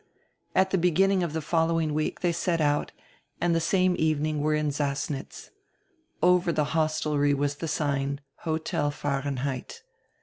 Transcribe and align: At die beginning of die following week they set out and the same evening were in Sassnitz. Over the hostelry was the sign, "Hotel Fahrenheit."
At 0.55 0.71
die 0.71 0.79
beginning 0.79 1.21
of 1.21 1.33
die 1.33 1.41
following 1.41 1.93
week 1.93 2.21
they 2.21 2.31
set 2.31 2.59
out 2.59 2.91
and 3.39 3.53
the 3.53 3.59
same 3.61 3.95
evening 3.99 4.41
were 4.41 4.55
in 4.55 4.71
Sassnitz. 4.71 5.51
Over 6.23 6.51
the 6.51 6.69
hostelry 6.73 7.35
was 7.35 7.57
the 7.57 7.67
sign, 7.67 8.19
"Hotel 8.37 8.89
Fahrenheit." 8.89 9.83